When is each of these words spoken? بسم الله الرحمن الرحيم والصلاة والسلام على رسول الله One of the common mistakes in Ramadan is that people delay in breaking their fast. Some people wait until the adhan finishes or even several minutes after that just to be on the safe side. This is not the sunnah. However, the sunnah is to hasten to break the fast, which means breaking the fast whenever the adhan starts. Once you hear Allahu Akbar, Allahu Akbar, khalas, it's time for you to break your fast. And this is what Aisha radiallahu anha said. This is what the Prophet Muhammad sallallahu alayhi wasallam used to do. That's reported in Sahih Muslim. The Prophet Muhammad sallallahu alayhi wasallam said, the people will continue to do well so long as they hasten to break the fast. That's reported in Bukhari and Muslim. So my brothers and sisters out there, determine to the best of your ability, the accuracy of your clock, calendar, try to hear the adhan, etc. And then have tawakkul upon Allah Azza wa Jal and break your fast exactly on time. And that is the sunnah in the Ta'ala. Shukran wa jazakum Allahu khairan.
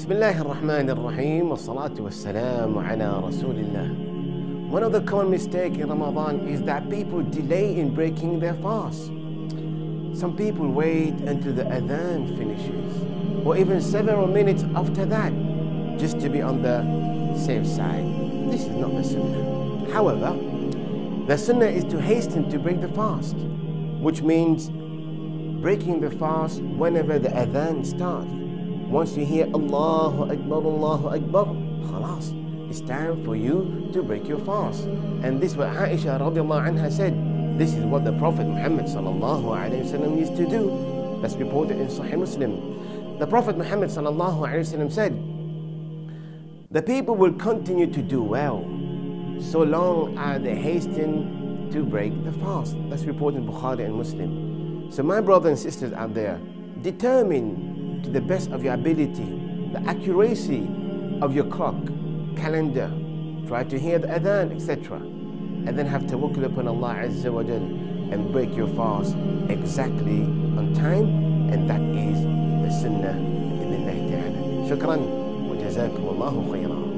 بسم 0.00 0.12
الله 0.12 0.40
الرحمن 0.40 0.90
الرحيم 0.90 1.50
والصلاة 1.50 2.00
والسلام 2.00 2.78
على 2.78 3.20
رسول 3.20 3.56
الله 3.56 4.70
One 4.70 4.82
of 4.82 4.92
the 4.92 5.02
common 5.02 5.30
mistakes 5.30 5.76
in 5.76 5.88
Ramadan 5.90 6.48
is 6.48 6.62
that 6.62 6.88
people 6.88 7.22
delay 7.22 7.78
in 7.78 7.94
breaking 7.94 8.40
their 8.40 8.54
fast. 8.54 9.10
Some 10.18 10.34
people 10.34 10.66
wait 10.66 11.12
until 11.28 11.52
the 11.52 11.64
adhan 11.64 12.38
finishes 12.38 13.46
or 13.46 13.58
even 13.58 13.82
several 13.82 14.26
minutes 14.26 14.64
after 14.74 15.04
that 15.04 15.32
just 15.98 16.20
to 16.20 16.30
be 16.30 16.40
on 16.40 16.62
the 16.62 16.80
safe 17.36 17.66
side. 17.66 18.06
This 18.50 18.62
is 18.62 18.74
not 18.76 18.94
the 18.96 19.04
sunnah. 19.04 19.92
However, 19.92 20.32
the 21.26 21.36
sunnah 21.36 21.66
is 21.66 21.84
to 21.92 22.00
hasten 22.00 22.48
to 22.48 22.58
break 22.58 22.80
the 22.80 22.88
fast, 22.88 23.36
which 24.00 24.22
means 24.22 24.70
breaking 25.60 26.00
the 26.00 26.10
fast 26.12 26.62
whenever 26.62 27.18
the 27.18 27.28
adhan 27.28 27.84
starts. 27.84 28.39
Once 28.91 29.15
you 29.15 29.25
hear 29.25 29.45
Allahu 29.53 30.29
Akbar, 30.29 30.57
Allahu 30.57 31.07
Akbar, 31.15 31.45
khalas, 31.87 32.35
it's 32.69 32.81
time 32.81 33.23
for 33.23 33.37
you 33.37 33.89
to 33.93 34.03
break 34.03 34.27
your 34.27 34.39
fast. 34.39 34.83
And 35.23 35.39
this 35.39 35.51
is 35.51 35.57
what 35.57 35.69
Aisha 35.69 36.19
radiallahu 36.19 36.67
anha 36.67 36.91
said. 36.91 37.15
This 37.57 37.73
is 37.73 37.85
what 37.85 38.03
the 38.03 38.11
Prophet 38.19 38.45
Muhammad 38.45 38.87
sallallahu 38.87 39.47
alayhi 39.47 39.87
wasallam 39.87 40.19
used 40.19 40.35
to 40.35 40.45
do. 40.45 41.19
That's 41.21 41.35
reported 41.35 41.79
in 41.79 41.87
Sahih 41.87 42.19
Muslim. 42.19 43.17
The 43.17 43.25
Prophet 43.25 43.57
Muhammad 43.57 43.91
sallallahu 43.91 44.43
alayhi 44.43 44.67
wasallam 44.67 44.91
said, 44.91 45.15
the 46.69 46.81
people 46.81 47.15
will 47.15 47.33
continue 47.33 47.87
to 47.87 48.01
do 48.01 48.21
well 48.21 48.59
so 49.39 49.63
long 49.63 50.17
as 50.17 50.41
they 50.43 50.55
hasten 50.55 51.69
to 51.71 51.81
break 51.85 52.11
the 52.25 52.33
fast. 52.43 52.75
That's 52.89 53.05
reported 53.05 53.37
in 53.37 53.47
Bukhari 53.47 53.85
and 53.85 53.95
Muslim. 53.95 54.91
So 54.91 55.01
my 55.01 55.21
brothers 55.21 55.51
and 55.51 55.59
sisters 55.59 55.93
out 55.93 56.13
there, 56.13 56.41
determine 56.81 57.70
to 58.03 58.09
the 58.09 58.21
best 58.21 58.51
of 58.51 58.63
your 58.63 58.73
ability, 58.73 59.39
the 59.73 59.81
accuracy 59.87 60.67
of 61.21 61.35
your 61.35 61.45
clock, 61.45 61.75
calendar, 62.35 62.91
try 63.47 63.63
to 63.63 63.79
hear 63.79 63.99
the 63.99 64.07
adhan, 64.07 64.55
etc. 64.55 64.97
And 64.97 65.77
then 65.77 65.85
have 65.85 66.03
tawakkul 66.03 66.45
upon 66.45 66.67
Allah 66.67 66.95
Azza 67.05 67.31
wa 67.31 67.43
Jal 67.43 67.61
and 68.11 68.31
break 68.31 68.55
your 68.55 68.67
fast 68.69 69.15
exactly 69.49 70.21
on 70.57 70.73
time. 70.73 71.07
And 71.53 71.69
that 71.69 71.81
is 71.81 72.19
the 72.63 72.71
sunnah 72.81 73.17
in 73.61 73.71
the 73.71 73.77
Ta'ala. 74.09 74.39
Shukran 74.67 75.01
wa 75.47 75.55
jazakum 75.55 76.07
Allahu 76.09 76.41
khairan. 76.51 76.90